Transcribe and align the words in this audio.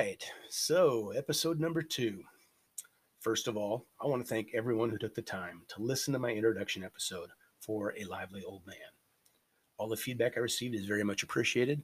right. 0.00 0.24
So, 0.48 1.10
episode 1.10 1.60
number 1.60 1.82
two. 1.82 2.22
First 3.20 3.48
of 3.48 3.58
all, 3.58 3.86
I 4.02 4.06
want 4.06 4.22
to 4.22 4.28
thank 4.28 4.48
everyone 4.54 4.88
who 4.88 4.96
took 4.96 5.14
the 5.14 5.20
time 5.20 5.60
to 5.68 5.82
listen 5.82 6.14
to 6.14 6.18
my 6.18 6.30
introduction 6.30 6.82
episode 6.82 7.28
for 7.60 7.92
A 7.98 8.04
Lively 8.04 8.42
Old 8.42 8.66
Man. 8.66 8.76
All 9.76 9.90
the 9.90 9.98
feedback 9.98 10.38
I 10.38 10.40
received 10.40 10.74
is 10.74 10.86
very 10.86 11.04
much 11.04 11.22
appreciated. 11.22 11.82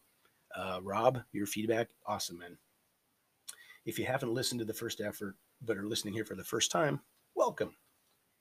Uh, 0.57 0.81
Rob, 0.83 1.19
your 1.33 1.45
feedback, 1.45 1.89
awesome, 2.07 2.39
man. 2.39 2.57
If 3.85 3.99
you 3.99 4.07
haven't 4.07 4.33
listened 4.33 4.61
to 4.61 4.65
the 4.65 4.73
first 4.73 5.03
effort 5.03 5.37
but 5.61 5.77
are 5.77 5.87
listening 5.87 6.15
here 6.15 6.25
for 6.25 6.37
the 6.37 6.43
first 6.43 6.71
time, 6.71 7.01
welcome. 7.35 7.77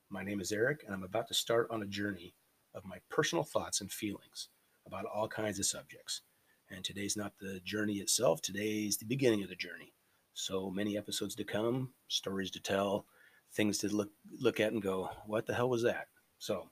My 0.10 0.24
name 0.24 0.40
is 0.40 0.54
Eric, 0.54 0.84
and 0.86 0.96
I'm 0.96 1.04
about 1.04 1.28
to 1.28 1.34
start 1.34 1.68
on 1.70 1.84
a 1.84 1.88
journey 1.88 2.34
of 2.76 2.86
my 2.86 3.00
personal 3.10 3.44
thoughts 3.44 3.82
and 3.82 3.92
feelings 3.92 4.48
about 4.88 5.04
all 5.04 5.28
kinds 5.28 5.60
of 5.60 5.66
subjects. 5.66 6.22
And 6.70 6.84
today's 6.84 7.16
not 7.16 7.34
the 7.40 7.60
journey 7.64 7.96
itself, 7.96 8.42
today's 8.42 8.98
the 8.98 9.06
beginning 9.06 9.44
of 9.44 9.50
the 9.50 9.56
journey. 9.56 9.94
So 10.34 10.70
many 10.70 10.98
episodes 10.98 11.36
to 11.36 11.44
come, 11.44 11.94
stories 12.08 12.52
to 12.52 12.60
tell, 12.60 13.06
things 13.54 13.78
to 13.80 13.88
look 13.88 14.10
look 14.40 14.60
at 14.60 14.74
and 14.74 14.82
go, 14.82 15.10
what 15.28 15.46
the 15.46 15.54
hell 15.54 15.70
was 15.70 15.84
that? 15.84 16.08
So 16.40 16.70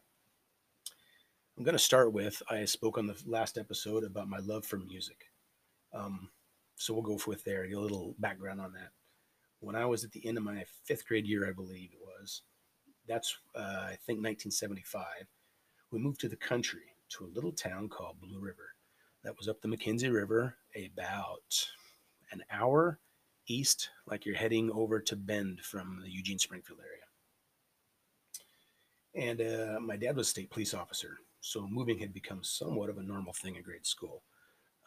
I'm 1.57 1.63
going 1.63 1.77
to 1.77 1.79
start 1.79 2.11
with 2.11 2.41
I 2.49 2.65
spoke 2.65 2.98
on 2.98 3.07
the 3.07 3.21
last 3.25 3.57
episode 3.57 4.03
about 4.03 4.27
my 4.27 4.39
love 4.39 4.65
for 4.65 4.77
music. 4.77 5.25
Um, 5.93 6.29
so 6.75 6.93
we'll 6.93 7.03
go 7.03 7.20
with 7.27 7.43
there, 7.43 7.67
get 7.67 7.77
a 7.77 7.79
little 7.79 8.15
background 8.20 8.59
on 8.59 8.73
that. 8.73 8.89
When 9.59 9.75
I 9.75 9.85
was 9.85 10.03
at 10.03 10.12
the 10.12 10.25
end 10.25 10.37
of 10.37 10.43
my 10.43 10.65
fifth 10.84 11.07
grade 11.07 11.27
year, 11.27 11.48
I 11.48 11.53
believe 11.53 11.91
it 11.93 11.99
was, 12.01 12.41
that's 13.07 13.37
uh, 13.55 13.59
I 13.59 13.98
think 14.05 14.20
1975, 14.20 15.05
we 15.91 15.99
moved 15.99 16.20
to 16.21 16.29
the 16.29 16.35
country 16.35 16.96
to 17.09 17.25
a 17.25 17.34
little 17.34 17.51
town 17.51 17.87
called 17.87 18.20
Blue 18.20 18.40
River 18.40 18.73
that 19.24 19.38
was 19.38 19.48
up 19.48 19.62
the 19.62 19.68
McKenzie 19.68 20.13
River, 20.13 20.55
about 20.76 21.68
an 22.32 22.43
hour 22.52 22.99
east, 23.48 23.90
like 24.07 24.26
you're 24.26 24.35
heading 24.35 24.71
over 24.71 24.99
to 24.99 25.15
Bend 25.15 25.62
from 25.62 26.02
the 26.04 26.10
Eugene 26.10 26.40
Springfield 26.40 26.80
area. 26.80 27.04
And 29.15 29.41
uh, 29.41 29.80
my 29.80 29.96
dad 29.96 30.15
was 30.15 30.27
a 30.27 30.30
state 30.32 30.49
police 30.49 30.74
officer, 30.74 31.18
so 31.41 31.68
moving 31.68 31.99
had 31.99 32.13
become 32.13 32.43
somewhat 32.43 32.90
of 32.90 32.98
a 32.98 33.04
normal 33.04 33.34
thing 33.34 33.55
in 33.55 33.62
grade 33.62 33.85
school. 33.85 34.24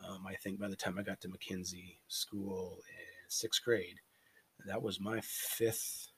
Um, 0.07 0.27
I 0.27 0.35
think 0.35 0.59
by 0.59 0.69
the 0.69 0.77
time 0.77 0.99
I 0.99 1.03
got 1.03 1.21
to 1.23 1.29
McKenzie 1.29 1.99
School 2.09 2.79
in 2.89 3.29
sixth 3.29 3.65
grade, 3.65 4.01
that 4.67 4.83
was 4.83 5.01
my 5.01 5.21
fifth, 5.23 6.09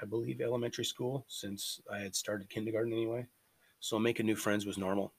I 0.00 0.04
believe, 0.04 0.40
elementary 0.40 0.84
school 0.84 1.24
since 1.28 1.80
I 1.90 1.98
had 1.98 2.14
started 2.14 2.50
kindergarten 2.50 2.92
anyway. 2.92 3.26
So 3.80 3.98
making 3.98 4.26
new 4.26 4.36
friends 4.36 4.66
was 4.66 4.78
normal. 4.78 5.14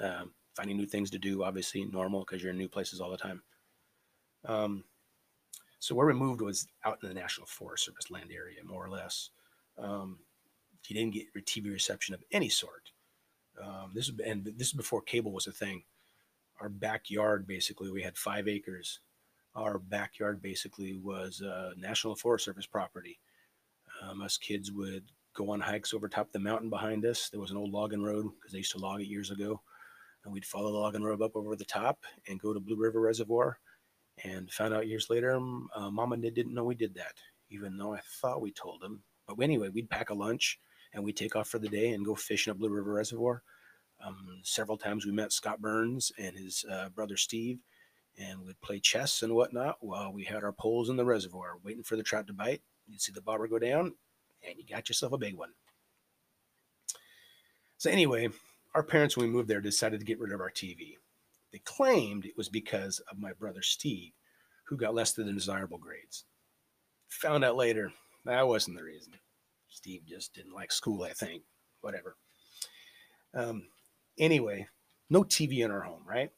Um, 0.00 0.32
finding 0.54 0.76
new 0.76 0.86
things 0.86 1.10
to 1.10 1.18
do, 1.18 1.44
obviously 1.44 1.84
normal 1.84 2.20
because 2.20 2.42
you're 2.42 2.52
in 2.52 2.58
new 2.58 2.68
places 2.68 3.00
all 3.00 3.10
the 3.10 3.16
time. 3.16 3.42
Um, 4.44 4.84
so 5.78 5.94
where 5.94 6.06
we 6.06 6.14
moved 6.14 6.40
was 6.40 6.66
out 6.84 6.98
in 7.02 7.08
the 7.08 7.14
National 7.14 7.46
Forest 7.46 7.86
Service 7.86 8.10
land 8.10 8.30
area, 8.34 8.64
more 8.64 8.84
or 8.84 8.90
less. 8.90 9.30
Um, 9.78 10.18
you 10.88 10.96
didn't 10.96 11.14
get 11.14 11.34
TV 11.46 11.72
reception 11.72 12.14
of 12.14 12.22
any 12.30 12.48
sort. 12.48 12.90
Um, 13.62 13.92
this 13.94 14.08
is 14.08 14.14
and 14.24 14.44
this 14.44 14.68
is 14.68 14.72
before 14.72 15.00
cable 15.02 15.32
was 15.32 15.46
a 15.46 15.52
thing. 15.52 15.82
Our 16.60 16.68
backyard, 16.68 17.46
basically, 17.46 17.90
we 17.90 18.02
had 18.02 18.16
five 18.16 18.48
acres. 18.48 19.00
Our 19.54 19.78
backyard 19.78 20.42
basically 20.42 20.94
was 20.94 21.42
uh, 21.42 21.72
National 21.76 22.16
Forest 22.16 22.44
Service 22.44 22.66
property. 22.66 23.18
Um, 24.02 24.22
us 24.22 24.36
kids 24.36 24.72
would 24.72 25.04
go 25.34 25.50
on 25.50 25.60
hikes 25.60 25.94
over 25.94 26.08
top 26.08 26.26
of 26.26 26.32
the 26.32 26.38
mountain 26.38 26.70
behind 26.70 27.04
us. 27.06 27.28
There 27.28 27.40
was 27.40 27.50
an 27.50 27.56
old 27.56 27.72
logging 27.72 28.02
road 28.02 28.30
because 28.34 28.52
they 28.52 28.58
used 28.58 28.72
to 28.72 28.78
log 28.78 29.00
it 29.00 29.06
years 29.06 29.30
ago 29.30 29.60
and 30.24 30.32
we'd 30.32 30.44
follow 30.44 30.72
the 30.72 30.78
logging 30.78 31.02
road 31.02 31.22
up 31.22 31.36
over 31.36 31.56
the 31.56 31.64
top 31.64 31.98
and 32.28 32.40
go 32.40 32.52
to 32.52 32.60
Blue 32.60 32.76
River 32.76 33.00
Reservoir. 33.00 33.58
And 34.22 34.50
found 34.50 34.72
out 34.72 34.86
years 34.86 35.10
later, 35.10 35.34
um, 35.34 35.68
uh, 35.74 35.88
and 35.88 36.22
Dad 36.22 36.34
didn't 36.34 36.54
know 36.54 36.64
we 36.64 36.76
did 36.76 36.94
that, 36.94 37.14
even 37.50 37.76
though 37.76 37.94
I 37.94 38.00
thought 38.20 38.40
we 38.40 38.52
told 38.52 38.80
them. 38.80 39.02
But 39.26 39.42
anyway, 39.42 39.70
we'd 39.70 39.90
pack 39.90 40.10
a 40.10 40.14
lunch 40.14 40.58
and 40.92 41.02
we'd 41.02 41.16
take 41.16 41.34
off 41.34 41.48
for 41.48 41.58
the 41.58 41.68
day 41.68 41.90
and 41.90 42.04
go 42.04 42.14
fishing 42.14 42.52
at 42.52 42.58
Blue 42.58 42.68
River 42.70 42.92
Reservoir. 42.92 43.42
Um, 44.04 44.40
several 44.42 44.76
times 44.76 45.04
we 45.04 45.12
met 45.12 45.32
Scott 45.32 45.60
Burns 45.60 46.12
and 46.18 46.36
his 46.36 46.64
uh, 46.70 46.88
brother 46.90 47.16
Steve, 47.16 47.58
and 48.18 48.40
we'd 48.44 48.60
play 48.60 48.78
chess 48.78 49.22
and 49.22 49.34
whatnot 49.34 49.76
while 49.80 50.12
we 50.12 50.24
had 50.24 50.44
our 50.44 50.52
poles 50.52 50.90
in 50.90 50.96
the 50.96 51.04
reservoir 51.04 51.58
waiting 51.64 51.82
for 51.82 51.96
the 51.96 52.02
trout 52.02 52.26
to 52.26 52.32
bite. 52.32 52.62
You'd 52.86 53.00
see 53.00 53.12
the 53.12 53.22
bobber 53.22 53.48
go 53.48 53.58
down, 53.58 53.94
and 54.46 54.56
you 54.58 54.64
got 54.68 54.88
yourself 54.88 55.12
a 55.12 55.18
big 55.18 55.36
one. 55.36 55.50
So, 57.78 57.90
anyway, 57.90 58.28
our 58.74 58.82
parents, 58.82 59.16
when 59.16 59.26
we 59.26 59.32
moved 59.32 59.48
there, 59.48 59.60
decided 59.60 60.00
to 60.00 60.06
get 60.06 60.18
rid 60.18 60.32
of 60.32 60.40
our 60.40 60.50
TV. 60.50 60.94
They 61.52 61.58
claimed 61.60 62.24
it 62.24 62.36
was 62.36 62.48
because 62.48 63.00
of 63.10 63.18
my 63.18 63.32
brother 63.32 63.62
Steve, 63.62 64.12
who 64.64 64.76
got 64.76 64.94
less 64.94 65.12
than 65.12 65.32
desirable 65.32 65.78
grades. 65.78 66.24
Found 67.08 67.44
out 67.44 67.56
later 67.56 67.92
that 68.24 68.46
wasn't 68.48 68.76
the 68.76 68.84
reason. 68.84 69.14
Steve 69.68 70.02
just 70.06 70.34
didn't 70.34 70.54
like 70.54 70.72
school, 70.72 71.02
I 71.02 71.12
think. 71.12 71.42
Whatever. 71.80 72.16
Um, 73.34 73.64
anyway, 74.18 74.66
no 75.10 75.22
TV 75.22 75.64
in 75.64 75.70
our 75.70 75.82
home, 75.82 76.02
right? 76.06 76.30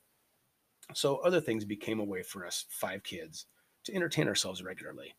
So 0.94 1.16
other 1.18 1.40
things 1.40 1.64
became 1.64 2.00
a 2.00 2.04
way 2.04 2.22
for 2.22 2.46
us 2.46 2.64
five 2.68 3.02
kids 3.02 3.46
to 3.84 3.94
entertain 3.94 4.28
ourselves 4.28 4.62
regularly. 4.62 5.14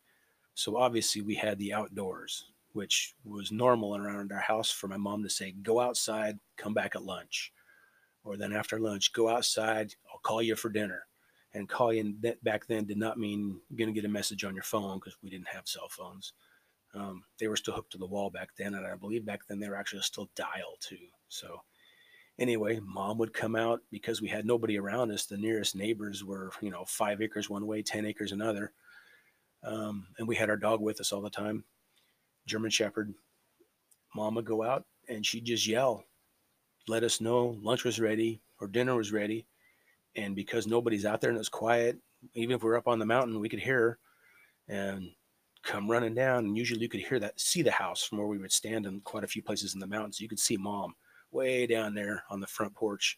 So 0.56 0.77
obviously 0.77 1.22
we 1.22 1.35
had 1.35 1.59
the 1.59 1.73
outdoors, 1.73 2.45
which 2.77 3.15
was 3.25 3.51
normal 3.51 3.97
around 3.97 4.31
our 4.31 4.39
house 4.39 4.69
for 4.69 4.88
my 4.88 4.97
mom 4.97 5.23
to 5.23 5.29
say, 5.29 5.51
go 5.63 5.79
outside, 5.79 6.38
come 6.57 6.75
back 6.75 6.95
at 6.95 7.01
lunch. 7.01 7.51
Or 8.23 8.38
then 8.38 8.53
after 8.53 8.79
lunch, 8.79 9.13
go 9.13 9.29
outside, 9.29 9.95
I'll 10.13 10.19
call 10.19 10.43
you 10.43 10.55
for 10.55 10.69
dinner. 10.69 11.07
And 11.55 11.67
call 11.67 11.91
you 11.91 12.13
back 12.43 12.67
then 12.67 12.85
did 12.85 12.99
not 12.99 13.17
mean 13.17 13.59
you're 13.67 13.77
going 13.77 13.89
to 13.89 13.99
get 13.99 14.07
a 14.07 14.13
message 14.13 14.43
on 14.43 14.53
your 14.53 14.63
phone 14.63 14.99
because 14.99 15.17
we 15.23 15.31
didn't 15.31 15.47
have 15.47 15.67
cell 15.67 15.88
phones. 15.89 16.33
Um, 16.93 17.23
they 17.39 17.47
were 17.47 17.55
still 17.55 17.73
hooked 17.73 17.93
to 17.93 17.97
the 17.97 18.05
wall 18.05 18.29
back 18.29 18.49
then. 18.59 18.75
And 18.75 18.85
I 18.85 18.95
believe 18.95 19.25
back 19.25 19.41
then 19.47 19.59
they 19.59 19.69
were 19.69 19.75
actually 19.75 20.03
still 20.03 20.29
dial 20.35 20.77
too. 20.79 21.07
So 21.29 21.61
anyway, 22.38 22.79
mom 22.83 23.17
would 23.17 23.33
come 23.33 23.55
out 23.55 23.81
because 23.89 24.21
we 24.21 24.27
had 24.27 24.45
nobody 24.45 24.77
around 24.77 25.11
us. 25.11 25.25
The 25.25 25.38
nearest 25.38 25.75
neighbors 25.75 26.23
were, 26.23 26.51
you 26.61 26.69
know, 26.69 26.85
five 26.85 27.23
acres 27.23 27.49
one 27.49 27.65
way, 27.65 27.81
10 27.81 28.05
acres 28.05 28.33
another. 28.33 28.71
Um, 29.63 30.09
and 30.19 30.27
we 30.27 30.35
had 30.35 30.51
our 30.51 30.57
dog 30.57 30.79
with 30.79 31.01
us 31.01 31.11
all 31.11 31.21
the 31.21 31.31
time. 31.31 31.63
German 32.47 32.72
Shepherd. 32.72 33.13
Mom 34.16 34.35
would 34.35 34.46
go 34.46 34.63
out 34.63 34.85
and 35.08 35.25
she'd 35.25 35.46
just 35.46 35.68
yell, 35.68 36.03
let 36.88 37.03
us 37.03 37.22
know 37.22 37.58
lunch 37.62 37.84
was 37.84 38.00
ready 38.00 38.41
or 38.59 38.68
dinner 38.68 38.96
was 38.96 39.12
ready. 39.12 39.46
And 40.16 40.35
because 40.35 40.66
nobody's 40.66 41.06
out 41.06 41.22
there 41.22 41.30
and 41.30 41.38
it's 41.38 41.50
quiet, 41.50 41.97
even 42.34 42.56
if 42.56 42.63
we're 42.63 42.78
up 42.78 42.88
on 42.88 42.97
the 42.97 43.06
mountain, 43.06 43.40
we 43.40 43.50
could 43.50 43.59
hear 43.59 43.80
her 43.80 44.00
and 44.68 45.12
come 45.63 45.90
running 45.91 46.16
down. 46.16 46.46
And 46.46 46.57
usually 46.57 46.81
you 46.81 46.90
could 46.90 47.02
hear 47.02 47.19
that, 47.19 47.40
see 47.40 47.62
the 47.62 47.72
house 47.72 48.03
from 48.03 48.18
where 48.18 48.28
we 48.28 48.40
would 48.40 48.52
stand 48.52 48.86
in 48.86 49.02
quite 49.02 49.24
a 49.24 49.28
few 49.28 49.44
places 49.44 49.75
in 49.75 49.80
the 49.80 49.86
mountains. 49.86 50.19
You 50.19 50.28
could 50.28 50.40
see 50.40 50.57
mom 50.57 50.96
way 51.31 51.68
down 51.68 51.94
there 51.94 52.24
on 52.30 52.40
the 52.40 52.47
front 52.47 52.74
porch 52.74 53.18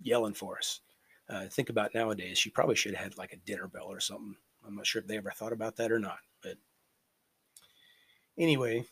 yelling 0.00 0.34
for 0.34 0.58
us. 0.58 0.80
Uh, 1.28 1.46
think 1.46 1.70
about 1.70 1.94
nowadays, 1.94 2.38
she 2.38 2.50
probably 2.50 2.76
should 2.76 2.94
have 2.94 3.04
had 3.04 3.18
like 3.18 3.32
a 3.32 3.46
dinner 3.46 3.66
bell 3.66 3.86
or 3.86 4.00
something. 4.00 4.36
I'm 4.66 4.76
not 4.76 4.86
sure 4.86 5.00
if 5.00 5.08
they 5.08 5.16
ever 5.16 5.30
thought 5.30 5.52
about 5.52 5.76
that 5.76 5.90
or 5.90 5.98
not, 5.98 6.18
but 6.42 6.56
anyway, 8.38 8.86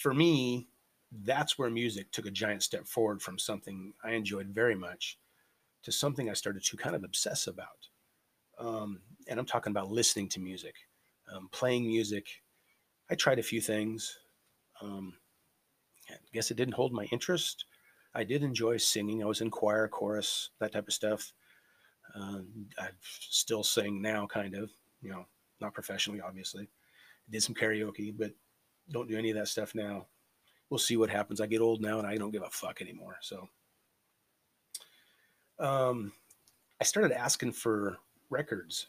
for 0.00 0.14
me, 0.14 0.68
that's 1.24 1.58
where 1.58 1.70
music 1.70 2.10
took 2.12 2.26
a 2.26 2.30
giant 2.30 2.62
step 2.62 2.86
forward 2.86 3.22
from 3.22 3.38
something 3.38 3.94
I 4.04 4.12
enjoyed 4.12 4.48
very 4.48 4.74
much 4.74 5.18
to 5.82 5.92
something 5.92 6.28
I 6.28 6.34
started 6.34 6.64
to 6.64 6.76
kind 6.76 6.94
of 6.94 7.04
obsess 7.04 7.46
about. 7.46 7.88
Um, 8.58 9.00
and 9.28 9.38
I'm 9.38 9.46
talking 9.46 9.70
about 9.70 9.90
listening 9.90 10.28
to 10.30 10.40
music, 10.40 10.74
um, 11.32 11.48
playing 11.52 11.86
music. 11.86 12.26
I 13.10 13.14
tried 13.14 13.38
a 13.38 13.42
few 13.44 13.60
things. 13.60 14.18
Um, 14.82 15.14
I 16.10 16.14
guess 16.32 16.50
it 16.50 16.56
didn't 16.56 16.74
hold 16.74 16.92
my 16.92 17.04
interest. 17.04 17.64
I 18.14 18.24
did 18.24 18.42
enjoy 18.42 18.78
singing. 18.78 19.22
I 19.22 19.26
was 19.26 19.40
in 19.40 19.50
choir, 19.50 19.88
chorus, 19.88 20.50
that 20.60 20.72
type 20.72 20.88
of 20.88 20.94
stuff. 20.94 21.32
Uh, 22.14 22.40
I 22.78 22.88
still 23.00 23.62
sing 23.62 24.02
now, 24.02 24.26
kind 24.26 24.54
of, 24.54 24.70
you 25.00 25.10
know, 25.10 25.26
not 25.60 25.74
professionally, 25.74 26.20
obviously 26.20 26.68
did 27.30 27.42
some 27.42 27.54
karaoke, 27.54 28.14
but 28.16 28.32
don't 28.90 29.08
do 29.08 29.18
any 29.18 29.30
of 29.30 29.36
that 29.36 29.48
stuff 29.48 29.74
now. 29.74 30.06
We'll 30.70 30.78
see 30.78 30.96
what 30.96 31.10
happens. 31.10 31.40
I 31.40 31.46
get 31.46 31.60
old 31.60 31.80
now 31.80 31.98
and 31.98 32.06
I 32.06 32.16
don't 32.16 32.30
give 32.30 32.42
a 32.42 32.50
fuck 32.50 32.80
anymore. 32.80 33.16
So 33.20 33.48
um, 35.58 36.12
I 36.80 36.84
started 36.84 37.12
asking 37.12 37.52
for 37.52 37.98
records 38.30 38.88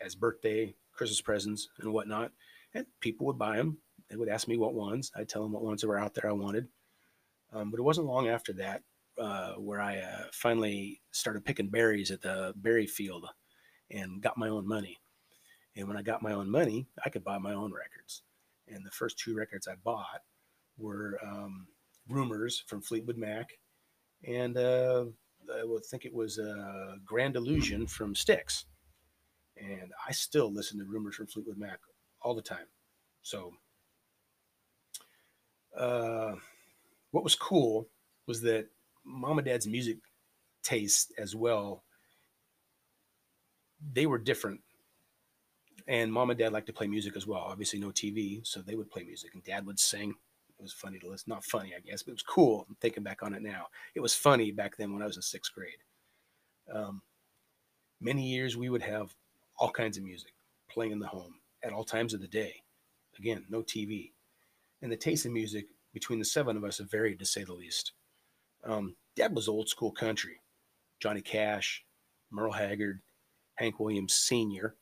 as 0.00 0.14
birthday, 0.14 0.74
Christmas 0.92 1.20
presents, 1.20 1.68
and 1.80 1.92
whatnot. 1.92 2.32
And 2.74 2.86
people 3.00 3.26
would 3.26 3.38
buy 3.38 3.56
them. 3.56 3.78
They 4.10 4.16
would 4.16 4.28
ask 4.28 4.46
me 4.46 4.56
what 4.56 4.74
ones. 4.74 5.10
I'd 5.16 5.28
tell 5.28 5.42
them 5.42 5.52
what 5.52 5.62
ones 5.64 5.84
were 5.84 5.98
out 5.98 6.14
there 6.14 6.28
I 6.28 6.34
wanted. 6.34 6.68
Um, 7.52 7.70
but 7.70 7.80
it 7.80 7.84
wasn't 7.84 8.06
long 8.06 8.28
after 8.28 8.52
that 8.54 8.82
uh, 9.18 9.54
where 9.54 9.80
I 9.80 9.98
uh, 9.98 10.24
finally 10.32 11.00
started 11.10 11.44
picking 11.44 11.68
berries 11.68 12.10
at 12.10 12.20
the 12.20 12.52
berry 12.56 12.86
field 12.86 13.26
and 13.90 14.20
got 14.20 14.36
my 14.36 14.48
own 14.48 14.68
money. 14.68 14.98
And 15.76 15.86
when 15.86 15.96
I 15.96 16.02
got 16.02 16.22
my 16.22 16.32
own 16.32 16.50
money, 16.50 16.86
I 17.04 17.10
could 17.10 17.24
buy 17.24 17.38
my 17.38 17.52
own 17.52 17.72
records. 17.72 18.22
And 18.68 18.84
the 18.84 18.90
first 18.90 19.18
two 19.18 19.36
records 19.36 19.68
I 19.68 19.74
bought 19.84 20.22
were 20.78 21.18
um, 21.22 21.66
Rumours 22.08 22.64
from 22.66 22.80
Fleetwood 22.80 23.18
Mac 23.18 23.58
and 24.24 24.56
uh, 24.56 25.04
I 25.52 25.62
think 25.90 26.04
it 26.04 26.14
was 26.14 26.38
uh, 26.38 26.96
Grand 27.04 27.36
Illusion 27.36 27.86
from 27.86 28.14
Styx. 28.14 28.64
And 29.56 29.92
I 30.06 30.12
still 30.12 30.52
listen 30.52 30.78
to 30.78 30.84
rumours 30.84 31.16
from 31.16 31.26
Fleetwood 31.26 31.58
Mac 31.58 31.78
all 32.20 32.34
the 32.34 32.42
time. 32.42 32.66
So, 33.22 33.52
uh, 35.76 36.34
what 37.10 37.24
was 37.24 37.34
cool 37.34 37.88
was 38.26 38.40
that 38.42 38.66
mom 39.04 39.38
and 39.38 39.46
dad's 39.46 39.66
music 39.66 39.98
taste 40.62 41.12
as 41.18 41.34
well, 41.34 41.84
they 43.92 44.06
were 44.06 44.18
different. 44.18 44.60
And 45.88 46.12
mom 46.12 46.30
and 46.30 46.38
dad 46.38 46.52
liked 46.52 46.66
to 46.66 46.72
play 46.72 46.88
music 46.88 47.16
as 47.16 47.26
well. 47.26 47.40
Obviously, 47.40 47.78
no 47.78 47.88
TV, 47.88 48.44
so 48.46 48.60
they 48.60 48.74
would 48.74 48.90
play 48.90 49.04
music, 49.04 49.34
and 49.34 49.44
dad 49.44 49.66
would 49.66 49.78
sing. 49.78 50.14
It 50.58 50.62
was 50.62 50.72
funny 50.72 50.98
to 50.98 51.08
listen. 51.08 51.30
Not 51.30 51.44
funny, 51.44 51.74
I 51.76 51.80
guess, 51.80 52.02
but 52.02 52.12
it 52.12 52.14
was 52.14 52.22
cool. 52.22 52.66
I'm 52.68 52.76
thinking 52.80 53.02
back 53.02 53.22
on 53.22 53.34
it 53.34 53.42
now. 53.42 53.66
It 53.94 54.00
was 54.00 54.14
funny 54.14 54.50
back 54.50 54.76
then 54.76 54.92
when 54.92 55.02
I 55.02 55.06
was 55.06 55.16
in 55.16 55.22
sixth 55.22 55.54
grade. 55.54 55.78
Um, 56.72 57.02
many 58.00 58.22
years 58.26 58.56
we 58.56 58.70
would 58.70 58.82
have 58.82 59.14
all 59.58 59.70
kinds 59.70 59.96
of 59.96 60.04
music 60.04 60.32
playing 60.68 60.92
in 60.92 60.98
the 60.98 61.06
home 61.06 61.34
at 61.62 61.72
all 61.72 61.84
times 61.84 62.14
of 62.14 62.20
the 62.20 62.26
day. 62.26 62.62
Again, 63.18 63.44
no 63.48 63.62
TV. 63.62 64.12
And 64.82 64.90
the 64.90 64.96
taste 64.96 65.26
in 65.26 65.32
music 65.32 65.66
between 65.92 66.18
the 66.18 66.24
seven 66.24 66.56
of 66.56 66.64
us 66.64 66.78
varied 66.78 67.18
to 67.18 67.26
say 67.26 67.44
the 67.44 67.54
least. 67.54 67.92
Um, 68.64 68.96
Dad 69.14 69.34
was 69.34 69.48
old 69.48 69.68
school 69.68 69.92
country. 69.92 70.40
Johnny 71.00 71.22
Cash, 71.22 71.84
Merle 72.30 72.52
Haggard, 72.52 73.00
Hank 73.54 73.80
Williams 73.80 74.14
Sr., 74.14 74.74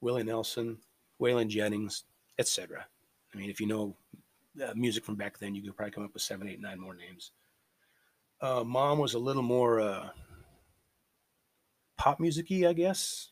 Willie 0.00 0.22
Nelson, 0.22 0.78
Waylon 1.20 1.48
Jennings, 1.48 2.04
etc. 2.38 2.86
I 3.32 3.38
mean, 3.38 3.50
if 3.50 3.60
you 3.60 3.66
know 3.66 3.96
uh, 4.62 4.72
music 4.74 5.04
from 5.04 5.16
back 5.16 5.38
then, 5.38 5.54
you 5.54 5.62
could 5.62 5.76
probably 5.76 5.92
come 5.92 6.04
up 6.04 6.14
with 6.14 6.22
seven, 6.22 6.48
eight, 6.48 6.60
nine 6.60 6.80
more 6.80 6.94
names. 6.94 7.32
Uh, 8.40 8.64
Mom 8.64 8.98
was 8.98 9.14
a 9.14 9.18
little 9.18 9.42
more 9.42 9.80
uh, 9.80 10.08
pop 11.96 12.20
musicy, 12.20 12.66
I 12.66 12.72
guess, 12.72 13.30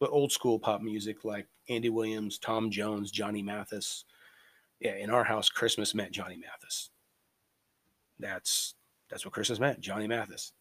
but 0.00 0.10
old 0.10 0.32
school 0.32 0.58
pop 0.58 0.82
music 0.82 1.24
like 1.24 1.46
Andy 1.68 1.90
Williams, 1.90 2.38
Tom 2.38 2.70
Jones, 2.70 3.10
Johnny 3.10 3.42
Mathis. 3.42 4.04
Yeah, 4.80 4.96
in 4.96 5.10
our 5.10 5.24
house, 5.24 5.48
Christmas 5.48 5.94
meant 5.94 6.12
Johnny 6.12 6.36
Mathis. 6.36 6.90
That's 8.18 8.74
that's 9.08 9.24
what 9.24 9.34
Christmas 9.34 9.60
meant, 9.60 9.80
Johnny 9.80 10.06
Mathis. 10.06 10.52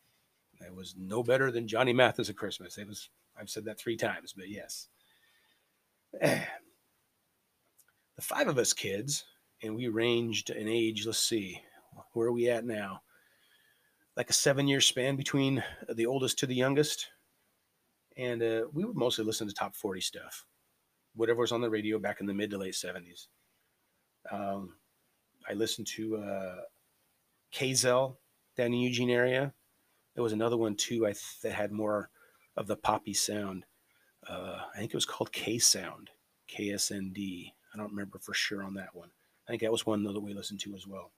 It 0.62 0.74
was 0.74 0.96
no 0.98 1.22
better 1.22 1.52
than 1.52 1.68
Johnny 1.68 1.94
Mathis 1.94 2.30
at 2.30 2.38
Christmas. 2.38 2.78
It 2.78 2.88
was 2.88 3.10
I've 3.38 3.50
said 3.50 3.66
that 3.66 3.80
three 3.80 3.98
times, 3.98 4.34
but 4.34 4.50
yes. 4.50 4.88
The 6.22 6.42
five 8.22 8.48
of 8.48 8.58
us 8.58 8.74
kids, 8.74 9.24
and 9.64 9.76
we 9.76 9.88
ranged 9.88 10.50
in 10.50 10.68
age, 10.68 11.06
let's 11.06 11.20
see, 11.20 11.62
where 12.14 12.28
are 12.28 12.32
we 12.32 12.50
at 12.50 12.66
now? 12.66 13.02
Like 14.18 14.30
a 14.30 14.34
seven 14.34 14.68
year 14.68 14.82
span 14.82 15.16
between 15.16 15.64
the 15.94 16.06
oldest 16.06 16.40
to 16.40 16.46
the 16.46 16.56
youngest 16.56 17.08
and 18.18 18.42
uh, 18.42 18.62
we 18.74 18.86
would 18.86 18.96
mostly 18.96 19.26
listen 19.26 19.48
to 19.48 19.54
top 19.54 19.76
40 19.76 20.02
stuff, 20.02 20.46
whatever 21.16 21.42
was 21.42 21.52
on 21.52 21.62
the 21.62 21.70
radio 21.70 22.00
back 22.00 22.22
in 22.22 22.26
the 22.26 22.34
mid 22.34 22.50
to 22.52 22.58
late 22.58 22.74
70s. 22.74 23.28
Um, 24.32 24.76
I 25.48 25.54
listened 25.54 25.88
to 25.88 26.18
uh, 26.18 26.56
down 28.58 28.58
in 28.58 28.74
Eugene 28.74 29.10
area. 29.10 29.54
There 30.14 30.24
was 30.24 30.34
another 30.34 30.58
one 30.58 30.76
too 30.76 31.06
I 31.06 31.12
th- 31.12 31.40
that 31.44 31.52
had 31.52 31.72
more 31.72 32.10
of 32.56 32.68
the 32.68 32.78
poppy 32.78 33.14
sound. 33.14 33.66
Uh, 34.30 34.60
I 34.74 34.78
think 34.78 34.92
it 34.92 34.98
was 34.98 35.06
called 35.06 35.32
K 35.32 35.60
Sound, 35.60 36.10
KSND. 36.50 37.52
I 37.74 37.78
don't 37.78 37.92
remember 37.92 38.20
for 38.20 38.34
sure 38.34 38.64
on 38.64 38.74
that 38.76 38.96
one. 38.96 39.10
I 39.48 39.52
think 39.52 39.62
that 39.62 39.72
was 39.72 39.86
one 39.86 40.04
though 40.04 40.14
that 40.14 40.22
we 40.22 40.34
listened 40.34 40.60
to 40.62 40.76
as 40.76 40.88
well. 40.88 41.12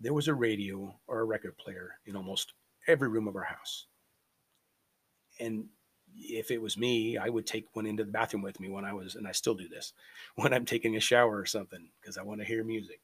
There 0.00 0.12
was 0.12 0.28
a 0.28 0.34
radio 0.34 0.94
or 1.06 1.20
a 1.20 1.24
record 1.24 1.56
player 1.56 1.92
in 2.06 2.16
almost 2.16 2.54
every 2.88 3.08
room 3.08 3.28
of 3.28 3.36
our 3.36 3.44
house 3.44 3.86
and 5.40 5.66
if 6.16 6.50
it 6.50 6.60
was 6.60 6.76
me, 6.76 7.16
I 7.16 7.28
would 7.28 7.46
take 7.46 7.66
one 7.72 7.86
into 7.86 8.04
the 8.04 8.12
bathroom 8.12 8.42
with 8.42 8.60
me 8.60 8.68
when 8.68 8.84
I 8.84 8.92
was, 8.92 9.14
and 9.14 9.26
I 9.26 9.32
still 9.32 9.54
do 9.54 9.68
this 9.68 9.92
when 10.36 10.52
I'm 10.52 10.64
taking 10.64 10.96
a 10.96 11.00
shower 11.00 11.36
or 11.36 11.46
something 11.46 11.88
because 12.00 12.18
I 12.18 12.22
want 12.22 12.40
to 12.40 12.46
hear 12.46 12.64
music. 12.64 13.00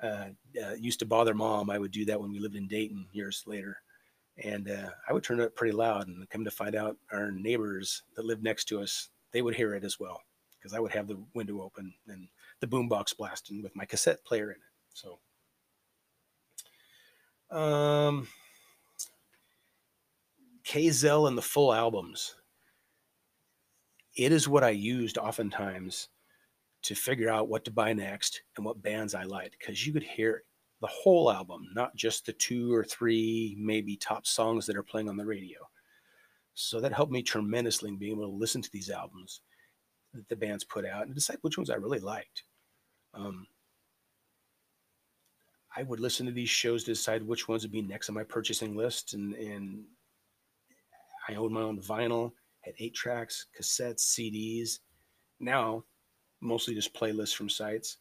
Uh, 0.00 0.28
uh, 0.64 0.74
used 0.78 1.00
to 1.00 1.06
bother 1.06 1.34
mom. 1.34 1.70
I 1.70 1.78
would 1.78 1.90
do 1.90 2.04
that 2.04 2.20
when 2.20 2.30
we 2.30 2.38
lived 2.38 2.54
in 2.54 2.68
Dayton 2.68 3.06
years 3.10 3.42
later, 3.46 3.78
and 4.42 4.70
uh, 4.70 4.90
I 5.08 5.12
would 5.12 5.24
turn 5.24 5.40
it 5.40 5.44
up 5.44 5.56
pretty 5.56 5.76
loud. 5.76 6.08
And 6.08 6.28
come 6.30 6.44
to 6.44 6.50
find 6.50 6.74
out, 6.74 6.96
our 7.12 7.30
neighbors 7.30 8.02
that 8.16 8.24
lived 8.24 8.42
next 8.42 8.64
to 8.66 8.80
us, 8.80 9.08
they 9.32 9.42
would 9.42 9.54
hear 9.54 9.74
it 9.74 9.84
as 9.84 9.98
well 9.98 10.22
because 10.58 10.74
I 10.74 10.80
would 10.80 10.92
have 10.92 11.08
the 11.08 11.18
window 11.34 11.62
open 11.62 11.94
and 12.06 12.28
the 12.60 12.66
boombox 12.66 13.16
blasting 13.16 13.62
with 13.62 13.76
my 13.76 13.84
cassette 13.84 14.24
player 14.24 14.50
in 14.50 14.56
it. 14.56 14.62
So, 14.94 15.18
um, 17.56 18.28
KZEL 20.64 21.28
and 21.28 21.38
the 21.38 21.42
full 21.42 21.72
albums. 21.72 22.34
It 24.16 24.32
is 24.32 24.48
what 24.48 24.64
I 24.64 24.70
used 24.70 25.16
oftentimes 25.16 26.08
to 26.82 26.94
figure 26.94 27.30
out 27.30 27.48
what 27.48 27.64
to 27.64 27.70
buy 27.70 27.92
next 27.92 28.42
and 28.56 28.66
what 28.66 28.82
bands 28.82 29.14
I 29.14 29.22
liked 29.22 29.56
because 29.58 29.86
you 29.86 29.92
could 29.92 30.02
hear 30.02 30.42
the 30.80 30.86
whole 30.86 31.30
album, 31.30 31.68
not 31.74 31.94
just 31.96 32.26
the 32.26 32.32
two 32.32 32.72
or 32.72 32.84
three 32.84 33.56
maybe 33.58 33.96
top 33.96 34.26
songs 34.26 34.66
that 34.66 34.76
are 34.76 34.82
playing 34.82 35.08
on 35.08 35.16
the 35.16 35.26
radio. 35.26 35.58
So 36.54 36.80
that 36.80 36.92
helped 36.92 37.12
me 37.12 37.22
tremendously 37.22 37.88
in 37.88 37.98
being 37.98 38.12
able 38.12 38.30
to 38.30 38.36
listen 38.36 38.62
to 38.62 38.70
these 38.72 38.90
albums 38.90 39.40
that 40.14 40.28
the 40.28 40.36
bands 40.36 40.64
put 40.64 40.84
out 40.84 41.06
and 41.06 41.14
decide 41.14 41.38
which 41.42 41.58
ones 41.58 41.70
I 41.70 41.76
really 41.76 42.00
liked. 42.00 42.44
Um, 43.14 43.46
I 45.76 45.82
would 45.82 46.00
listen 46.00 46.26
to 46.26 46.32
these 46.32 46.48
shows 46.48 46.84
to 46.84 46.92
decide 46.92 47.22
which 47.22 47.48
ones 47.48 47.62
would 47.62 47.72
be 47.72 47.82
next 47.82 48.08
on 48.08 48.14
my 48.14 48.24
purchasing 48.24 48.76
list 48.76 49.14
and, 49.14 49.34
and 49.34 49.84
I 51.28 51.34
owned 51.34 51.52
my 51.52 51.60
own 51.60 51.80
vinyl, 51.80 52.32
had 52.62 52.74
eight 52.78 52.94
tracks, 52.94 53.46
cassettes, 53.56 54.00
CDs. 54.00 54.78
Now, 55.40 55.84
mostly 56.40 56.74
just 56.74 56.94
playlists 56.94 57.34
from 57.34 57.48
sites. 57.48 57.98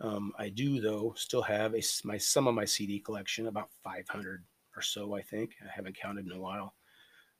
Um, 0.00 0.32
I 0.38 0.50
do 0.50 0.80
though 0.80 1.14
still 1.16 1.42
have 1.42 1.74
a 1.74 1.82
my 2.04 2.18
some 2.18 2.46
of 2.46 2.54
my 2.54 2.64
CD 2.64 3.00
collection, 3.00 3.46
about 3.46 3.70
500 3.82 4.44
or 4.76 4.82
so, 4.82 5.14
I 5.14 5.22
think. 5.22 5.54
I 5.62 5.70
haven't 5.74 5.98
counted 5.98 6.26
in 6.26 6.32
a 6.32 6.40
while. 6.40 6.74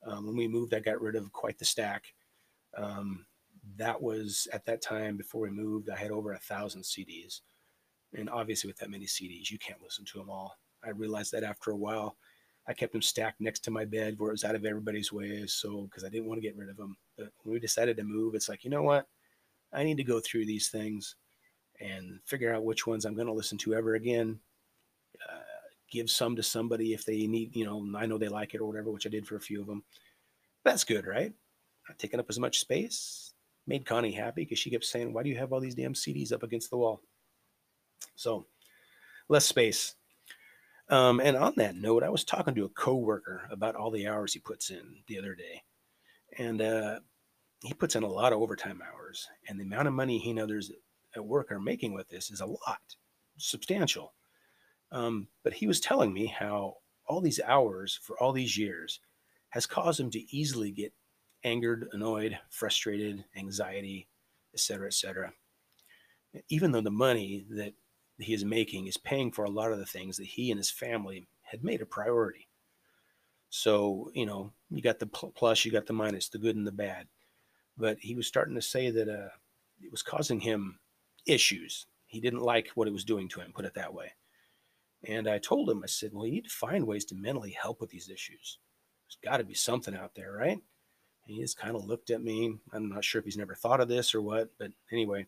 Um, 0.06 0.26
when 0.26 0.36
we 0.36 0.48
moved, 0.48 0.72
I 0.72 0.80
got 0.80 1.00
rid 1.00 1.16
of 1.16 1.32
quite 1.32 1.58
the 1.58 1.64
stack. 1.64 2.04
Um, 2.76 3.26
that 3.76 4.00
was 4.00 4.48
at 4.52 4.64
that 4.66 4.80
time 4.80 5.16
before 5.16 5.42
we 5.42 5.50
moved. 5.50 5.90
I 5.90 5.96
had 5.96 6.10
over 6.10 6.32
a 6.32 6.38
thousand 6.38 6.82
CDs, 6.82 7.40
and 8.14 8.30
obviously 8.30 8.68
with 8.68 8.78
that 8.78 8.90
many 8.90 9.06
CDs, 9.06 9.50
you 9.50 9.58
can't 9.58 9.82
listen 9.82 10.04
to 10.06 10.18
them 10.18 10.30
all. 10.30 10.56
I 10.84 10.90
realized 10.90 11.32
that 11.32 11.44
after 11.44 11.72
a 11.72 11.76
while, 11.76 12.16
I 12.68 12.72
kept 12.72 12.92
them 12.92 13.02
stacked 13.02 13.40
next 13.40 13.60
to 13.64 13.70
my 13.70 13.84
bed 13.84 14.18
where 14.18 14.30
it 14.30 14.34
was 14.34 14.44
out 14.44 14.54
of 14.54 14.64
everybody's 14.64 15.12
way. 15.12 15.46
So, 15.46 15.82
because 15.82 16.04
I 16.04 16.08
didn't 16.08 16.26
want 16.26 16.38
to 16.38 16.46
get 16.46 16.56
rid 16.56 16.68
of 16.68 16.76
them. 16.76 16.96
But 17.16 17.28
when 17.42 17.52
we 17.52 17.60
decided 17.60 17.96
to 17.96 18.04
move, 18.04 18.34
it's 18.34 18.48
like, 18.48 18.64
you 18.64 18.70
know 18.70 18.82
what? 18.82 19.06
I 19.72 19.84
need 19.84 19.96
to 19.98 20.04
go 20.04 20.20
through 20.20 20.46
these 20.46 20.68
things 20.68 21.16
and 21.80 22.20
figure 22.24 22.54
out 22.54 22.64
which 22.64 22.86
ones 22.86 23.04
I'm 23.04 23.14
going 23.14 23.26
to 23.26 23.32
listen 23.32 23.58
to 23.58 23.74
ever 23.74 23.94
again. 23.94 24.38
Uh, 25.28 25.40
give 25.90 26.10
some 26.10 26.36
to 26.36 26.42
somebody 26.42 26.92
if 26.92 27.04
they 27.04 27.26
need, 27.26 27.54
you 27.54 27.64
know, 27.64 27.98
I 27.98 28.06
know 28.06 28.18
they 28.18 28.28
like 28.28 28.54
it 28.54 28.60
or 28.60 28.66
whatever, 28.66 28.90
which 28.90 29.06
I 29.06 29.10
did 29.10 29.26
for 29.26 29.36
a 29.36 29.40
few 29.40 29.60
of 29.60 29.66
them. 29.66 29.82
That's 30.64 30.84
good, 30.84 31.06
right? 31.06 31.32
Not 31.88 31.98
taking 31.98 32.20
up 32.20 32.26
as 32.28 32.38
much 32.38 32.58
space. 32.58 33.32
Made 33.66 33.86
Connie 33.86 34.12
happy 34.12 34.42
because 34.42 34.58
she 34.58 34.70
kept 34.70 34.84
saying, 34.84 35.12
Why 35.12 35.22
do 35.22 35.28
you 35.28 35.36
have 35.36 35.52
all 35.52 35.60
these 35.60 35.74
damn 35.74 35.94
CDs 35.94 36.32
up 36.32 36.42
against 36.42 36.70
the 36.70 36.76
wall? 36.76 37.00
So, 38.14 38.46
less 39.28 39.44
space. 39.44 39.94
Um, 40.88 41.20
and 41.20 41.36
on 41.36 41.54
that 41.56 41.74
note, 41.74 42.04
I 42.04 42.08
was 42.08 42.24
talking 42.24 42.54
to 42.54 42.64
a 42.64 42.70
coworker 42.70 43.48
about 43.50 43.74
all 43.74 43.90
the 43.90 44.06
hours 44.06 44.32
he 44.32 44.38
puts 44.38 44.70
in 44.70 45.02
the 45.08 45.18
other 45.18 45.34
day, 45.34 45.62
and 46.38 46.62
uh, 46.62 47.00
he 47.62 47.74
puts 47.74 47.96
in 47.96 48.04
a 48.04 48.08
lot 48.08 48.32
of 48.32 48.40
overtime 48.40 48.80
hours, 48.82 49.26
and 49.48 49.58
the 49.58 49.64
amount 49.64 49.88
of 49.88 49.94
money 49.94 50.18
he 50.18 50.32
knows 50.32 50.70
at 51.16 51.24
work 51.24 51.50
are 51.50 51.60
making 51.60 51.94
with 51.94 52.08
this 52.08 52.30
is 52.30 52.40
a 52.40 52.46
lot, 52.46 52.96
substantial. 53.36 54.14
Um, 54.92 55.28
but 55.42 55.54
he 55.54 55.66
was 55.66 55.80
telling 55.80 56.12
me 56.12 56.26
how 56.26 56.76
all 57.06 57.20
these 57.20 57.40
hours 57.44 57.98
for 58.02 58.20
all 58.20 58.32
these 58.32 58.56
years 58.56 59.00
has 59.50 59.66
caused 59.66 60.00
him 60.00 60.10
to 60.10 60.36
easily 60.36 60.70
get 60.70 60.92
angered, 61.44 61.88
annoyed, 61.92 62.38
frustrated, 62.50 63.24
anxiety, 63.36 64.08
etc., 64.54 64.88
etc. 64.88 65.32
Even 66.48 66.72
though 66.72 66.80
the 66.80 66.90
money 66.90 67.46
that 67.50 67.72
he 68.18 68.34
is 68.34 68.44
making 68.44 68.86
is 68.86 68.96
paying 68.96 69.30
for 69.30 69.44
a 69.44 69.50
lot 69.50 69.72
of 69.72 69.78
the 69.78 69.86
things 69.86 70.16
that 70.16 70.26
he 70.26 70.50
and 70.50 70.58
his 70.58 70.70
family 70.70 71.26
had 71.42 71.62
made 71.62 71.82
a 71.82 71.86
priority. 71.86 72.48
So, 73.50 74.10
you 74.14 74.26
know, 74.26 74.52
you 74.70 74.82
got 74.82 74.98
the 74.98 75.06
plus, 75.06 75.64
you 75.64 75.72
got 75.72 75.86
the 75.86 75.92
minus, 75.92 76.28
the 76.28 76.38
good 76.38 76.56
and 76.56 76.66
the 76.66 76.72
bad. 76.72 77.06
But 77.78 77.98
he 78.00 78.14
was 78.14 78.26
starting 78.26 78.54
to 78.54 78.62
say 78.62 78.90
that 78.90 79.08
uh, 79.08 79.28
it 79.80 79.90
was 79.90 80.02
causing 80.02 80.40
him 80.40 80.78
issues. 81.26 81.86
He 82.06 82.20
didn't 82.20 82.42
like 82.42 82.68
what 82.74 82.88
it 82.88 82.92
was 82.92 83.04
doing 83.04 83.28
to 83.30 83.40
him, 83.40 83.52
put 83.52 83.64
it 83.64 83.74
that 83.74 83.94
way. 83.94 84.12
And 85.04 85.28
I 85.28 85.38
told 85.38 85.68
him, 85.68 85.82
I 85.82 85.86
said, 85.86 86.12
well, 86.12 86.26
you 86.26 86.32
need 86.32 86.44
to 86.44 86.50
find 86.50 86.86
ways 86.86 87.04
to 87.06 87.14
mentally 87.14 87.50
help 87.50 87.80
with 87.80 87.90
these 87.90 88.08
issues. 88.08 88.58
There's 89.06 89.32
got 89.32 89.38
to 89.38 89.44
be 89.44 89.54
something 89.54 89.94
out 89.94 90.14
there, 90.14 90.32
right? 90.32 90.58
And 90.58 91.36
he 91.36 91.40
just 91.40 91.58
kind 91.58 91.76
of 91.76 91.84
looked 91.84 92.10
at 92.10 92.22
me. 92.22 92.56
I'm 92.72 92.88
not 92.88 93.04
sure 93.04 93.18
if 93.18 93.24
he's 93.24 93.36
never 93.36 93.54
thought 93.54 93.80
of 93.80 93.88
this 93.88 94.14
or 94.14 94.22
what, 94.22 94.50
but 94.58 94.70
anyway, 94.90 95.26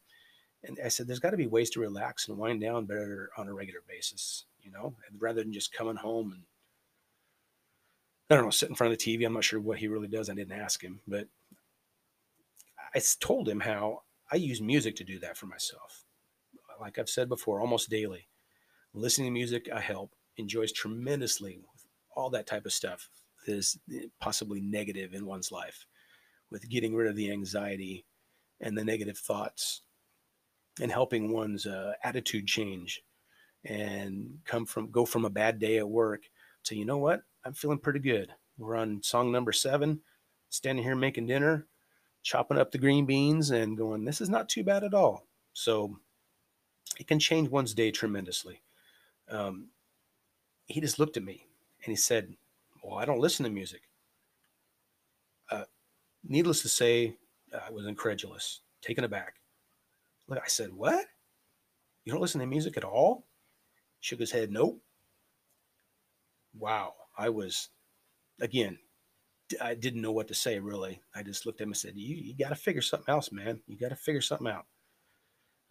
and 0.64 0.78
I 0.84 0.88
said, 0.88 1.06
there's 1.06 1.20
got 1.20 1.30
to 1.30 1.36
be 1.36 1.46
ways 1.46 1.70
to 1.70 1.80
relax 1.80 2.28
and 2.28 2.38
wind 2.38 2.60
down 2.60 2.86
better 2.86 3.30
on 3.36 3.46
a 3.46 3.54
regular 3.54 3.80
basis, 3.86 4.44
you 4.60 4.70
know, 4.72 4.94
rather 5.18 5.42
than 5.42 5.52
just 5.52 5.72
coming 5.72 5.96
home 5.96 6.32
and 6.32 6.42
I 8.30 8.34
don't 8.34 8.44
know, 8.44 8.50
sit 8.50 8.68
in 8.68 8.74
front 8.74 8.92
of 8.92 8.98
the 8.98 9.16
TV. 9.16 9.24
I'm 9.24 9.32
not 9.32 9.44
sure 9.44 9.60
what 9.60 9.78
he 9.78 9.88
really 9.88 10.08
does. 10.08 10.28
I 10.28 10.34
didn't 10.34 10.58
ask 10.58 10.82
him, 10.82 11.00
but 11.06 11.28
I 12.94 13.00
told 13.20 13.48
him 13.48 13.60
how 13.60 14.02
I 14.30 14.36
use 14.36 14.60
music 14.60 14.96
to 14.96 15.04
do 15.04 15.18
that 15.20 15.36
for 15.36 15.46
myself. 15.46 16.04
Like 16.80 16.98
I've 16.98 17.08
said 17.08 17.28
before, 17.28 17.60
almost 17.60 17.90
daily. 17.90 18.28
Listening 18.94 19.28
to 19.28 19.32
music, 19.32 19.68
I 19.74 19.80
help, 19.80 20.14
enjoys 20.36 20.72
tremendously 20.72 21.58
with 21.72 21.86
all 22.14 22.30
that 22.30 22.46
type 22.46 22.66
of 22.66 22.72
stuff 22.72 23.08
that 23.46 23.54
is 23.54 23.78
possibly 24.20 24.60
negative 24.60 25.14
in 25.14 25.26
one's 25.26 25.50
life, 25.50 25.86
with 26.50 26.68
getting 26.68 26.94
rid 26.94 27.08
of 27.08 27.16
the 27.16 27.30
anxiety 27.30 28.04
and 28.60 28.76
the 28.76 28.84
negative 28.84 29.18
thoughts 29.18 29.82
and 30.80 30.90
helping 30.90 31.32
one's 31.32 31.66
uh, 31.66 31.92
attitude 32.04 32.46
change 32.46 33.02
and 33.64 34.38
come 34.44 34.64
from 34.64 34.90
go 34.90 35.04
from 35.04 35.24
a 35.24 35.30
bad 35.30 35.58
day 35.58 35.78
at 35.78 35.88
work 35.88 36.22
to 36.64 36.76
you 36.76 36.84
know 36.84 36.98
what 36.98 37.22
i'm 37.44 37.52
feeling 37.52 37.78
pretty 37.78 37.98
good 37.98 38.30
we're 38.56 38.76
on 38.76 39.02
song 39.02 39.32
number 39.32 39.52
seven 39.52 40.00
standing 40.48 40.84
here 40.84 40.94
making 40.94 41.26
dinner 41.26 41.66
chopping 42.28 42.58
up 42.58 42.70
the 42.70 42.76
green 42.76 43.06
beans 43.06 43.50
and 43.50 43.78
going 43.78 44.04
this 44.04 44.20
is 44.20 44.28
not 44.28 44.50
too 44.50 44.62
bad 44.62 44.84
at 44.84 44.92
all. 44.92 45.24
So 45.54 45.96
it 47.00 47.06
can 47.06 47.18
change 47.18 47.48
one's 47.48 47.72
day 47.72 47.90
tremendously. 47.90 48.60
Um, 49.30 49.68
he 50.66 50.78
just 50.82 50.98
looked 50.98 51.16
at 51.16 51.24
me 51.24 51.46
and 51.84 51.90
he 51.90 51.96
said 51.96 52.34
well 52.84 52.98
i 52.98 53.06
don't 53.06 53.18
listen 53.18 53.44
to 53.44 53.50
music. 53.50 53.80
Uh, 55.50 55.64
needless 56.22 56.60
to 56.60 56.68
say 56.68 57.16
i 57.66 57.70
was 57.70 57.86
incredulous 57.86 58.60
taken 58.82 59.04
aback. 59.04 59.36
Look 60.28 60.38
i 60.44 60.48
said 60.48 60.74
what? 60.74 61.06
You 62.04 62.12
don't 62.12 62.20
listen 62.20 62.40
to 62.40 62.46
music 62.46 62.76
at 62.76 62.84
all? 62.84 63.24
Shook 64.00 64.20
his 64.20 64.32
head, 64.32 64.52
nope. 64.52 64.82
Wow. 66.58 66.92
I 67.16 67.30
was, 67.30 67.70
again, 68.38 68.78
I 69.60 69.74
didn't 69.74 70.02
know 70.02 70.12
what 70.12 70.28
to 70.28 70.34
say 70.34 70.58
really. 70.58 71.00
I 71.14 71.22
just 71.22 71.46
looked 71.46 71.60
at 71.60 71.64
him 71.64 71.70
and 71.70 71.76
said, 71.76 71.96
"You, 71.96 72.16
you 72.16 72.34
got 72.36 72.50
to 72.50 72.54
figure 72.54 72.82
something 72.82 73.12
else, 73.12 73.32
man. 73.32 73.60
You 73.66 73.76
got 73.76 73.90
to 73.90 73.96
figure 73.96 74.20
something 74.20 74.48
out." 74.48 74.66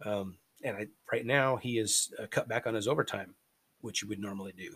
Um, 0.06 0.38
and 0.64 0.76
I, 0.76 0.88
right 1.12 1.26
now, 1.26 1.58
he 1.58 1.78
is 1.78 2.14
uh, 2.22 2.28
cut 2.30 2.48
back 2.48 2.68
on 2.68 2.74
his 2.74 2.88
overtime, 2.88 3.36
which 3.82 4.02
you 4.02 4.08
would 4.08 4.20
normally 4.20 4.54
do. 4.58 4.76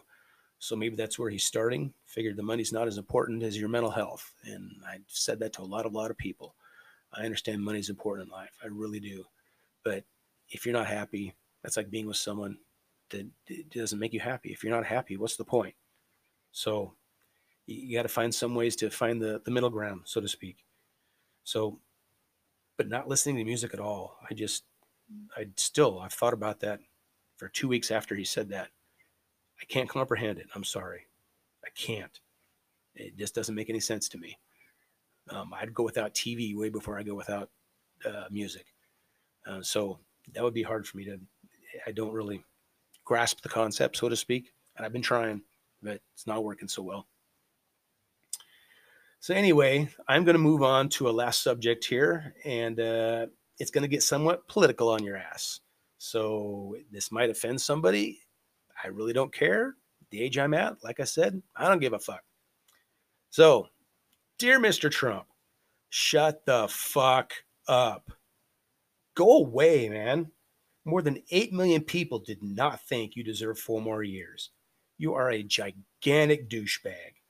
So 0.60 0.76
maybe 0.76 0.96
that's 0.96 1.18
where 1.18 1.30
he's 1.30 1.44
starting. 1.44 1.94
Figured 2.06 2.38
the 2.38 2.44
money's 2.44 2.74
not 2.74 2.88
as 2.88 2.98
important 2.98 3.44
as 3.44 3.60
your 3.60 3.70
mental 3.70 3.92
health, 3.92 4.32
and 4.46 4.72
I 4.88 4.98
said 5.08 5.40
that 5.40 5.54
to 5.54 5.62
a 5.62 5.64
lot, 5.64 5.86
a 5.86 5.90
lot 5.90 6.12
of 6.12 6.18
people. 6.18 6.56
I 7.14 7.26
understand 7.26 7.64
money's 7.64 7.90
important 7.90 8.28
in 8.28 8.32
life. 8.32 8.52
I 8.64 8.68
really 8.68 9.00
do, 9.00 9.26
but 9.84 10.04
if 10.50 10.66
you're 10.66 10.74
not 10.74 10.88
happy, 10.88 11.34
that's 11.64 11.78
like 11.78 11.90
being 11.90 12.08
with 12.08 12.18
someone 12.18 12.58
that 13.10 13.28
doesn't 13.72 14.00
make 14.00 14.14
you 14.14 14.20
happy. 14.20 14.52
If 14.52 14.64
you're 14.64 14.74
not 14.74 14.86
happy, 14.86 15.18
what's 15.18 15.36
the 15.36 15.44
point? 15.44 15.76
So 16.52 16.94
you 17.72 17.98
got 17.98 18.04
to 18.04 18.10
find 18.10 18.34
some 18.34 18.56
ways 18.56 18.76
to 18.78 18.90
find 18.90 19.22
the, 19.22 19.42
the 19.44 19.52
middle 19.52 19.70
ground, 19.70 20.02
so 20.06 20.22
to 20.22 20.28
speak. 20.28 20.66
So, 21.44 21.80
but 22.78 22.90
not 22.90 23.08
listening 23.08 23.38
to 23.38 23.44
music 23.44 23.74
at 23.74 23.80
all. 23.80 24.18
I 24.30 24.34
just, 24.34 24.64
I 25.36 25.48
still, 25.56 26.00
I've 26.00 26.14
thought 26.14 26.34
about 26.34 26.60
that 26.62 26.80
for 27.38 27.50
two 27.50 27.68
weeks 27.68 27.92
after 27.92 28.16
he 28.16 28.24
said 28.24 28.50
that. 28.50 28.70
I 29.62 29.66
can't 29.66 29.90
comprehend 29.90 30.40
it. 30.40 30.48
I'm 30.56 30.64
sorry. 30.64 31.08
I 31.64 31.70
can't. 31.76 32.20
It 32.96 33.18
just 33.18 33.36
doesn't 33.36 33.56
make 33.56 33.70
any 33.70 33.80
sense 33.80 34.10
to 34.10 34.18
me. 34.18 34.38
Um, 35.30 35.54
I'd 35.54 35.74
go 35.74 35.84
without 35.84 36.14
TV 36.14 36.56
way 36.56 36.70
before 36.70 36.98
I 36.98 37.04
go 37.04 37.16
without 37.16 37.50
uh, 38.06 38.26
music. 38.32 38.66
Uh, 39.48 39.62
so 39.62 40.00
that 40.34 40.44
would 40.44 40.54
be 40.54 40.64
hard 40.64 40.88
for 40.88 40.98
me 40.98 41.06
to, 41.06 41.20
I 41.86 41.92
don't 41.92 42.14
really 42.14 42.44
grasp 43.06 43.42
the 43.42 43.50
concept, 43.50 43.98
so 43.98 44.10
to 44.10 44.16
speak. 44.16 44.54
And 44.76 44.86
I've 44.86 44.94
been 44.94 45.02
trying, 45.02 45.42
but 45.82 46.02
it's 46.14 46.28
not 46.28 46.44
working 46.44 46.68
so 46.68 46.82
well. 46.82 47.08
So, 49.22 49.36
anyway, 49.36 49.88
I'm 50.08 50.24
going 50.24 50.34
to 50.34 50.40
move 50.40 50.64
on 50.64 50.90
to 50.90 51.08
a 51.08 51.12
last 51.12 51.44
subject 51.44 51.86
here, 51.86 52.34
and 52.44 52.80
uh, 52.80 53.28
it's 53.60 53.70
going 53.70 53.84
to 53.84 53.88
get 53.88 54.02
somewhat 54.02 54.48
political 54.48 54.90
on 54.90 55.04
your 55.04 55.16
ass. 55.16 55.60
So, 56.00 56.76
this 56.92 57.12
might 57.12 57.30
offend 57.30 57.62
somebody. 57.62 58.20
I 58.84 58.88
really 58.88 59.14
don't 59.14 59.32
care. 59.32 59.76
The 60.10 60.24
age 60.24 60.40
I'm 60.40 60.56
at, 60.56 60.84
like 60.84 61.00
I 61.00 61.04
said, 61.04 61.40
I 61.56 61.70
don't 61.70 61.80
give 61.80 61.94
a 61.94 62.00
fuck. 62.00 62.24
So, 63.30 63.68
dear 64.40 64.60
Mr. 64.60 64.90
Trump, 64.90 65.28
shut 65.90 66.44
the 66.48 66.68
fuck 66.68 67.32
up. 67.68 68.12
Go 69.16 69.38
away, 69.38 69.88
man. 69.88 70.32
More 70.84 71.04
than 71.04 71.22
8 71.30 71.54
million 71.54 71.84
people 71.84 72.18
did 72.18 72.42
not 72.42 72.82
think 72.88 73.16
you 73.16 73.24
deserve 73.24 73.60
four 73.60 73.84
more 73.84 74.02
years. 74.02 74.50
You 74.98 75.14
are 75.14 75.30
a 75.30 75.44
gigantic 75.44 76.50
douchebag. 76.50 77.21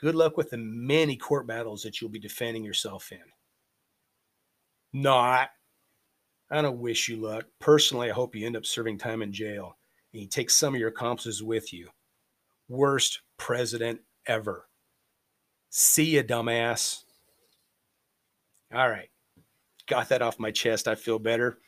Good 0.00 0.14
luck 0.14 0.36
with 0.36 0.50
the 0.50 0.56
many 0.56 1.16
court 1.16 1.46
battles 1.46 1.82
that 1.82 2.00
you'll 2.00 2.10
be 2.10 2.18
defending 2.18 2.64
yourself 2.64 3.12
in. 3.12 3.18
Not. 4.92 5.50
I 6.50 6.62
don't 6.62 6.80
wish 6.80 7.08
you 7.08 7.16
luck. 7.16 7.44
Personally, 7.60 8.10
I 8.10 8.14
hope 8.14 8.34
you 8.34 8.46
end 8.46 8.56
up 8.56 8.66
serving 8.66 8.98
time 8.98 9.22
in 9.22 9.32
jail 9.32 9.76
and 10.12 10.22
you 10.22 10.28
take 10.28 10.50
some 10.50 10.74
of 10.74 10.80
your 10.80 10.88
accomplices 10.88 11.42
with 11.42 11.72
you. 11.72 11.88
Worst 12.68 13.20
president 13.36 14.00
ever. 14.26 14.66
See 15.68 16.16
ya, 16.16 16.22
dumbass. 16.22 17.04
All 18.74 18.88
right. 18.88 19.10
Got 19.86 20.08
that 20.08 20.22
off 20.22 20.40
my 20.40 20.50
chest. 20.50 20.88
I 20.88 20.94
feel 20.94 21.18
better. 21.18 21.58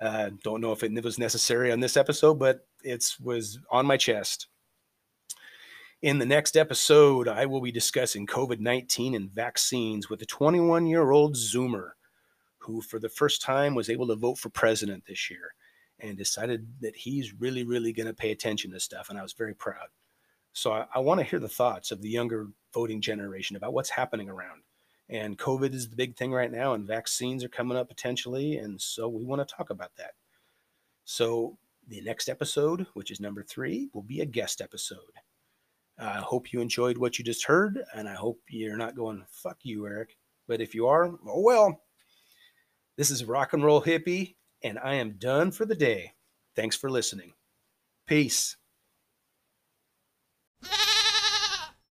Uh, 0.00 0.30
don't 0.42 0.60
know 0.60 0.72
if 0.72 0.82
it 0.82 1.04
was 1.04 1.18
necessary 1.18 1.72
on 1.72 1.80
this 1.80 1.96
episode, 1.96 2.34
but 2.38 2.66
it 2.82 3.04
was 3.20 3.58
on 3.70 3.86
my 3.86 3.96
chest. 3.96 4.48
In 6.02 6.18
the 6.18 6.26
next 6.26 6.58
episode, 6.58 7.26
I 7.26 7.46
will 7.46 7.62
be 7.62 7.72
discussing 7.72 8.26
COVID 8.26 8.60
19 8.60 9.14
and 9.14 9.30
vaccines 9.30 10.10
with 10.10 10.20
a 10.20 10.26
21 10.26 10.86
year 10.86 11.10
old 11.10 11.36
Zoomer 11.36 11.92
who, 12.58 12.82
for 12.82 12.98
the 12.98 13.08
first 13.08 13.40
time, 13.40 13.74
was 13.74 13.88
able 13.88 14.06
to 14.08 14.14
vote 14.14 14.36
for 14.36 14.50
president 14.50 15.04
this 15.06 15.30
year 15.30 15.54
and 15.98 16.18
decided 16.18 16.66
that 16.80 16.94
he's 16.94 17.32
really, 17.32 17.64
really 17.64 17.94
going 17.94 18.08
to 18.08 18.12
pay 18.12 18.30
attention 18.30 18.70
to 18.72 18.80
stuff. 18.80 19.08
And 19.08 19.18
I 19.18 19.22
was 19.22 19.32
very 19.32 19.54
proud. 19.54 19.88
So 20.52 20.72
I, 20.72 20.84
I 20.94 20.98
want 20.98 21.20
to 21.20 21.24
hear 21.24 21.38
the 21.38 21.48
thoughts 21.48 21.90
of 21.90 22.02
the 22.02 22.10
younger 22.10 22.48
voting 22.74 23.00
generation 23.00 23.56
about 23.56 23.72
what's 23.72 23.88
happening 23.88 24.28
around. 24.28 24.62
And 25.08 25.38
COVID 25.38 25.72
is 25.72 25.88
the 25.88 25.96
big 25.96 26.14
thing 26.14 26.30
right 26.30 26.52
now, 26.52 26.74
and 26.74 26.86
vaccines 26.86 27.42
are 27.42 27.48
coming 27.48 27.78
up 27.78 27.88
potentially. 27.88 28.58
And 28.58 28.78
so 28.78 29.08
we 29.08 29.24
want 29.24 29.46
to 29.46 29.54
talk 29.54 29.70
about 29.70 29.96
that. 29.96 30.12
So 31.06 31.56
the 31.88 32.02
next 32.02 32.28
episode, 32.28 32.86
which 32.92 33.10
is 33.10 33.18
number 33.18 33.42
three, 33.42 33.88
will 33.94 34.02
be 34.02 34.20
a 34.20 34.26
guest 34.26 34.60
episode. 34.60 34.98
I 35.98 36.18
hope 36.18 36.52
you 36.52 36.60
enjoyed 36.60 36.98
what 36.98 37.18
you 37.18 37.24
just 37.24 37.44
heard, 37.46 37.82
and 37.94 38.08
I 38.08 38.14
hope 38.14 38.40
you're 38.48 38.76
not 38.76 38.96
going, 38.96 39.24
fuck 39.30 39.58
you, 39.62 39.86
Eric. 39.86 40.16
But 40.46 40.60
if 40.60 40.74
you 40.74 40.86
are, 40.86 41.06
oh 41.26 41.40
well. 41.40 41.80
This 42.96 43.10
is 43.10 43.24
Rock 43.24 43.52
and 43.52 43.64
Roll 43.64 43.82
Hippie, 43.82 44.36
and 44.62 44.78
I 44.78 44.94
am 44.94 45.16
done 45.18 45.50
for 45.50 45.64
the 45.64 45.74
day. 45.74 46.12
Thanks 46.54 46.76
for 46.76 46.90
listening. 46.90 47.32
Peace. 48.06 48.56